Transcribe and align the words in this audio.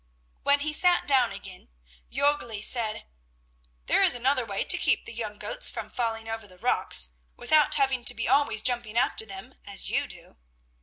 When 0.41 0.61
he 0.61 0.73
sat 0.73 1.05
down 1.07 1.31
again, 1.31 1.69
Jörgli 2.11 2.63
said: 2.63 3.05
"There 3.85 4.01
is 4.01 4.15
another 4.15 4.43
way 4.47 4.63
to 4.63 4.77
keep 4.79 5.05
the 5.05 5.13
young 5.13 5.37
goats 5.37 5.69
from 5.69 5.91
falling 5.91 6.27
over 6.27 6.47
the 6.47 6.57
rocks, 6.57 7.11
without 7.37 7.75
having 7.75 8.03
to 8.05 8.15
be 8.15 8.27
always 8.27 8.63
jumping 8.63 8.97
after 8.97 9.27
them, 9.27 9.53
as 9.67 9.91
you 9.91 10.07
do." 10.07 10.37